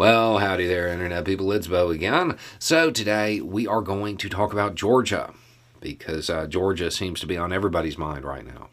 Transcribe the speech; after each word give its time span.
Well, 0.00 0.38
howdy 0.38 0.66
there, 0.66 0.88
Internet 0.88 1.26
people. 1.26 1.52
It's 1.52 1.66
Bo 1.66 1.90
again. 1.90 2.38
So, 2.58 2.90
today 2.90 3.42
we 3.42 3.66
are 3.66 3.82
going 3.82 4.16
to 4.16 4.30
talk 4.30 4.50
about 4.50 4.74
Georgia 4.74 5.34
because 5.78 6.30
uh, 6.30 6.46
Georgia 6.46 6.90
seems 6.90 7.20
to 7.20 7.26
be 7.26 7.36
on 7.36 7.52
everybody's 7.52 7.98
mind 7.98 8.24
right 8.24 8.46
now. 8.46 8.70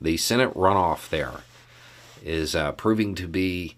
The 0.00 0.16
Senate 0.16 0.52
runoff 0.54 1.08
there 1.08 1.42
is 2.20 2.56
uh, 2.56 2.72
proving 2.72 3.14
to 3.14 3.28
be 3.28 3.76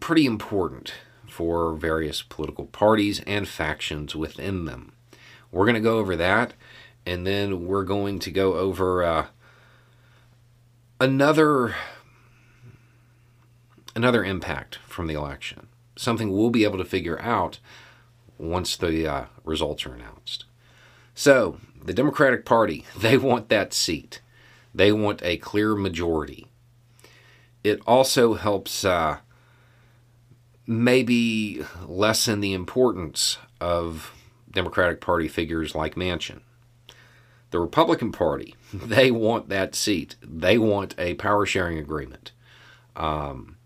pretty 0.00 0.24
important 0.24 0.94
for 1.28 1.74
various 1.74 2.22
political 2.22 2.64
parties 2.64 3.20
and 3.26 3.46
factions 3.46 4.16
within 4.16 4.64
them. 4.64 4.92
We're 5.52 5.66
going 5.66 5.74
to 5.74 5.80
go 5.82 5.98
over 5.98 6.16
that, 6.16 6.54
and 7.04 7.26
then 7.26 7.66
we're 7.66 7.84
going 7.84 8.18
to 8.20 8.30
go 8.30 8.54
over 8.54 9.04
uh, 9.04 9.26
another 10.98 11.74
another 13.98 14.24
impact 14.24 14.76
from 14.86 15.08
the 15.08 15.14
election, 15.14 15.66
something 15.96 16.30
we'll 16.30 16.50
be 16.50 16.62
able 16.62 16.78
to 16.78 16.84
figure 16.84 17.20
out 17.20 17.58
once 18.38 18.76
the 18.76 19.08
uh, 19.08 19.24
results 19.42 19.84
are 19.84 19.92
announced. 19.92 20.44
So, 21.16 21.58
the 21.84 21.92
Democratic 21.92 22.44
Party, 22.44 22.86
they 22.96 23.18
want 23.18 23.48
that 23.48 23.74
seat. 23.74 24.20
They 24.72 24.92
want 24.92 25.20
a 25.24 25.36
clear 25.38 25.74
majority. 25.74 26.46
It 27.64 27.80
also 27.88 28.34
helps 28.34 28.84
uh, 28.84 29.18
maybe 30.64 31.64
lessen 31.84 32.38
the 32.38 32.52
importance 32.52 33.38
of 33.60 34.14
Democratic 34.48 35.00
Party 35.00 35.26
figures 35.26 35.74
like 35.74 35.96
Manchin. 35.96 36.42
The 37.50 37.58
Republican 37.58 38.12
Party, 38.12 38.54
they 38.72 39.10
want 39.10 39.48
that 39.48 39.74
seat. 39.74 40.14
They 40.22 40.56
want 40.56 40.94
a 40.98 41.14
power 41.14 41.44
sharing 41.44 41.78
agreement. 41.78 42.30
Um, 42.94 43.56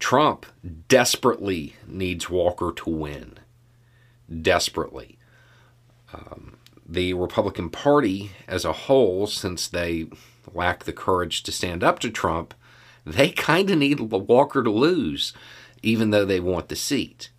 Trump 0.00 0.46
desperately 0.88 1.76
needs 1.86 2.28
Walker 2.28 2.72
to 2.74 2.90
win. 2.90 3.38
Desperately. 4.42 5.18
Um, 6.12 6.56
the 6.88 7.14
Republican 7.14 7.70
Party 7.70 8.32
as 8.48 8.64
a 8.64 8.72
whole, 8.72 9.26
since 9.26 9.68
they 9.68 10.06
lack 10.52 10.84
the 10.84 10.92
courage 10.92 11.42
to 11.44 11.52
stand 11.52 11.84
up 11.84 12.00
to 12.00 12.10
Trump, 12.10 12.54
they 13.04 13.30
kind 13.30 13.70
of 13.70 13.78
need 13.78 14.00
Walker 14.00 14.62
to 14.62 14.70
lose, 14.70 15.32
even 15.82 16.10
though 16.10 16.24
they 16.24 16.40
want 16.40 16.68
the 16.68 16.76
seat. 16.76 17.30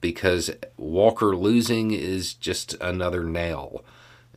Because 0.00 0.50
Walker 0.76 1.36
losing 1.36 1.92
is 1.92 2.34
just 2.34 2.74
another 2.80 3.24
nail 3.24 3.84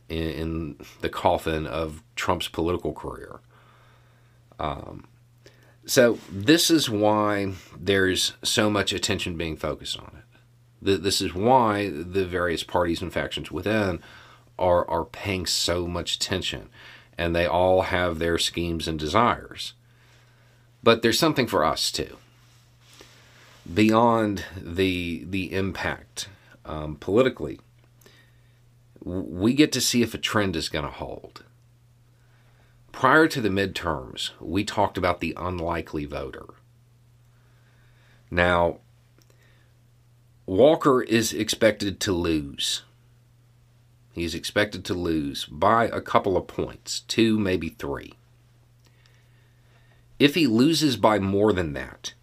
in, 0.08 0.28
in 0.28 0.76
the 1.00 1.10
coffin 1.10 1.66
of 1.66 2.02
Trump's 2.14 2.48
political 2.48 2.92
career. 2.92 3.40
Um, 4.58 5.04
so, 5.88 6.18
this 6.30 6.70
is 6.70 6.90
why 6.90 7.54
there's 7.76 8.34
so 8.42 8.68
much 8.68 8.92
attention 8.92 9.36
being 9.36 9.56
focused 9.56 9.98
on 9.98 10.18
it. 10.18 11.02
This 11.02 11.20
is 11.20 11.34
why 11.34 11.88
the 11.88 12.26
various 12.26 12.62
parties 12.62 13.02
and 13.02 13.12
factions 13.12 13.50
within 13.50 14.00
are, 14.58 14.88
are 14.88 15.04
paying 15.04 15.46
so 15.46 15.86
much 15.86 16.16
attention, 16.16 16.68
and 17.16 17.34
they 17.34 17.46
all 17.46 17.82
have 17.82 18.18
their 18.18 18.38
schemes 18.38 18.86
and 18.86 18.98
desires. 18.98 19.72
But 20.82 21.02
there's 21.02 21.18
something 21.18 21.46
for 21.46 21.64
us 21.64 21.90
too. 21.90 22.18
Beyond 23.72 24.44
the, 24.56 25.24
the 25.26 25.52
impact 25.52 26.28
um, 26.64 26.96
politically, 26.96 27.60
we 29.02 29.54
get 29.54 29.72
to 29.72 29.80
see 29.80 30.02
if 30.02 30.14
a 30.14 30.18
trend 30.18 30.54
is 30.54 30.68
going 30.68 30.84
to 30.84 30.90
hold 30.90 31.44
prior 32.98 33.28
to 33.28 33.40
the 33.40 33.48
midterms, 33.48 34.30
we 34.40 34.64
talked 34.64 34.98
about 34.98 35.20
the 35.20 35.32
unlikely 35.36 36.04
voter. 36.04 36.46
Now, 38.28 38.78
Walker 40.46 41.00
is 41.02 41.32
expected 41.32 42.00
to 42.00 42.12
lose. 42.12 42.82
He's 44.10 44.34
expected 44.34 44.84
to 44.84 44.94
lose 44.94 45.44
by 45.44 45.84
a 45.84 46.00
couple 46.00 46.36
of 46.36 46.48
points, 46.48 46.98
two, 46.98 47.38
maybe 47.38 47.68
three. 47.68 48.14
If 50.18 50.34
he 50.34 50.48
loses 50.48 50.96
by 50.96 51.20
more 51.20 51.52
than 51.52 51.74
that, 51.74 52.14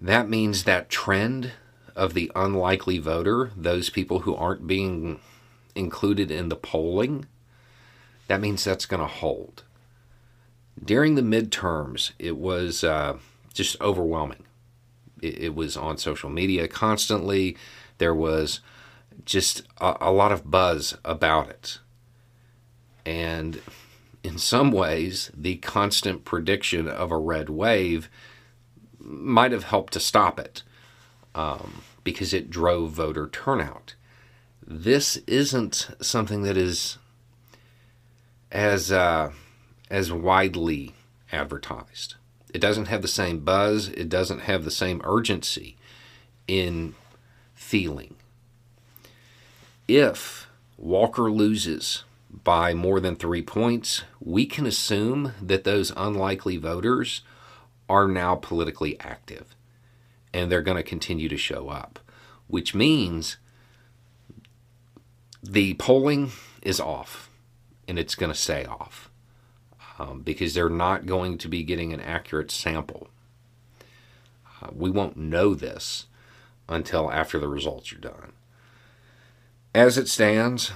that 0.00 0.28
means 0.28 0.64
that 0.64 0.90
trend 0.90 1.52
of 1.94 2.14
the 2.14 2.32
unlikely 2.34 2.98
voter, 2.98 3.52
those 3.56 3.88
people 3.88 4.20
who 4.20 4.34
aren't 4.34 4.66
being 4.66 5.20
included 5.76 6.32
in 6.32 6.48
the 6.48 6.56
polling, 6.56 7.26
that 8.28 8.40
means 8.40 8.64
that's 8.64 8.86
going 8.86 9.00
to 9.00 9.06
hold. 9.06 9.64
During 10.82 11.14
the 11.14 11.22
midterms, 11.22 12.12
it 12.18 12.36
was 12.36 12.82
uh, 12.82 13.18
just 13.52 13.80
overwhelming. 13.80 14.44
It, 15.20 15.38
it, 15.38 15.54
was 15.54 15.76
on 15.76 15.98
social 15.98 16.30
media 16.30 16.66
constantly. 16.66 17.56
There 17.98 18.14
was 18.14 18.60
just 19.24 19.62
a, 19.80 19.96
a 20.00 20.12
lot 20.12 20.32
of 20.32 20.50
buzz 20.50 20.96
about 21.04 21.48
it. 21.50 21.78
And 23.04 23.60
in 24.22 24.38
some 24.38 24.70
ways, 24.70 25.30
the 25.34 25.56
constant 25.56 26.24
prediction 26.24 26.88
of 26.88 27.10
a 27.10 27.18
red 27.18 27.48
wave 27.48 28.08
might 28.98 29.52
have 29.52 29.64
helped 29.64 29.92
to 29.94 30.00
stop 30.00 30.38
it 30.38 30.62
um, 31.34 31.82
because 32.04 32.32
it 32.32 32.50
drove 32.50 32.92
voter 32.92 33.28
turnout. 33.28 33.94
This 34.64 35.16
isn't 35.26 35.90
something 36.00 36.42
that 36.42 36.56
is 36.56 36.98
as 38.52 38.92
uh, 38.92 39.32
as 39.90 40.12
widely 40.12 40.94
advertised. 41.32 42.14
It 42.54 42.60
doesn't 42.60 42.86
have 42.86 43.02
the 43.02 43.08
same 43.08 43.40
buzz. 43.40 43.88
It 43.88 44.08
doesn't 44.08 44.40
have 44.40 44.64
the 44.64 44.70
same 44.70 45.00
urgency 45.04 45.76
in 46.46 46.94
feeling. 47.54 48.14
If 49.88 50.48
Walker 50.76 51.30
loses 51.30 52.04
by 52.30 52.74
more 52.74 53.00
than 53.00 53.16
three 53.16 53.42
points, 53.42 54.02
we 54.20 54.46
can 54.46 54.66
assume 54.66 55.32
that 55.40 55.64
those 55.64 55.92
unlikely 55.96 56.58
voters 56.58 57.22
are 57.88 58.06
now 58.06 58.34
politically 58.34 58.98
active 59.00 59.54
and 60.32 60.50
they're 60.50 60.62
going 60.62 60.76
to 60.76 60.82
continue 60.82 61.28
to 61.28 61.36
show 61.36 61.68
up, 61.68 61.98
which 62.46 62.74
means 62.74 63.36
the 65.42 65.74
polling 65.74 66.32
is 66.62 66.80
off 66.80 67.28
and 67.92 67.98
it's 67.98 68.14
going 68.14 68.32
to 68.32 68.38
say 68.38 68.64
off 68.64 69.10
um, 69.98 70.22
because 70.22 70.54
they're 70.54 70.70
not 70.70 71.04
going 71.04 71.36
to 71.36 71.46
be 71.46 71.62
getting 71.62 71.92
an 71.92 72.00
accurate 72.00 72.50
sample. 72.50 73.10
Uh, 74.62 74.68
we 74.72 74.88
won't 74.88 75.18
know 75.18 75.52
this 75.52 76.06
until 76.70 77.12
after 77.12 77.38
the 77.38 77.48
results 77.48 77.92
are 77.92 77.98
done. 77.98 78.32
As 79.74 79.98
it 79.98 80.08
stands, 80.08 80.72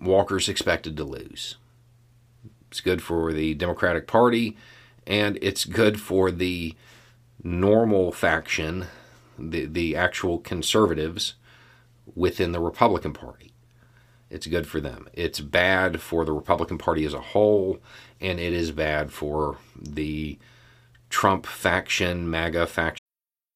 Walker's 0.00 0.48
expected 0.48 0.96
to 0.96 1.04
lose. 1.04 1.56
It's 2.70 2.80
good 2.80 3.02
for 3.02 3.30
the 3.30 3.52
Democratic 3.52 4.06
Party, 4.06 4.56
and 5.06 5.38
it's 5.42 5.66
good 5.66 6.00
for 6.00 6.30
the 6.30 6.74
normal 7.44 8.10
faction, 8.10 8.86
the, 9.38 9.66
the 9.66 9.94
actual 9.94 10.38
conservatives 10.38 11.34
within 12.14 12.52
the 12.52 12.60
Republican 12.60 13.12
Party. 13.12 13.52
It's 14.30 14.46
good 14.46 14.66
for 14.66 14.80
them. 14.80 15.08
It's 15.12 15.40
bad 15.40 16.00
for 16.00 16.24
the 16.24 16.32
Republican 16.32 16.78
Party 16.78 17.04
as 17.04 17.14
a 17.14 17.20
whole, 17.20 17.78
and 18.20 18.38
it 18.38 18.52
is 18.52 18.72
bad 18.72 19.12
for 19.12 19.58
the 19.80 20.38
Trump 21.08 21.46
faction, 21.46 22.30
MAGA 22.30 22.66
faction. 22.66 23.07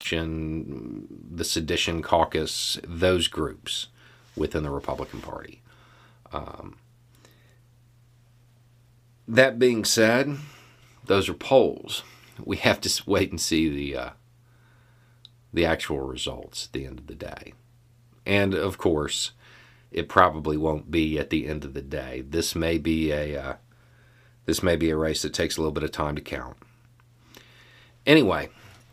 the 0.00 1.44
Sedition 1.44 2.02
Caucus, 2.02 2.78
those 2.86 3.28
groups 3.28 3.88
within 4.36 4.62
the 4.62 4.70
Republican 4.70 5.20
Party. 5.20 5.62
Um, 6.32 6.76
that 9.26 9.58
being 9.58 9.84
said, 9.84 10.36
those 11.04 11.28
are 11.28 11.34
polls. 11.34 12.02
We 12.42 12.56
have 12.58 12.80
to 12.82 13.02
wait 13.06 13.30
and 13.30 13.40
see 13.40 13.68
the 13.68 13.96
uh, 13.96 14.10
the 15.52 15.64
actual 15.64 16.00
results 16.00 16.66
at 16.66 16.72
the 16.72 16.84
end 16.84 16.98
of 16.98 17.06
the 17.06 17.14
day. 17.14 17.54
And 18.26 18.54
of 18.54 18.76
course, 18.76 19.30
it 19.92 20.08
probably 20.08 20.56
won't 20.56 20.90
be 20.90 21.18
at 21.18 21.30
the 21.30 21.46
end 21.46 21.64
of 21.64 21.74
the 21.74 21.82
day. 21.82 22.24
This 22.26 22.54
may 22.54 22.78
be 22.78 23.12
a 23.12 23.40
uh, 23.40 23.54
this 24.46 24.62
may 24.62 24.76
be 24.76 24.90
a 24.90 24.96
race 24.96 25.22
that 25.22 25.32
takes 25.32 25.56
a 25.56 25.60
little 25.60 25.72
bit 25.72 25.84
of 25.84 25.92
time 25.92 26.16
to 26.16 26.20
count. 26.20 26.56
Anyway, 28.04 28.50